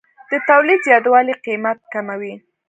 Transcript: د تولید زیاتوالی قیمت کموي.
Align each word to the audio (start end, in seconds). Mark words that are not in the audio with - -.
د 0.31 0.33
تولید 0.49 0.79
زیاتوالی 0.87 1.33
قیمت 1.45 1.77
کموي. 1.93 2.33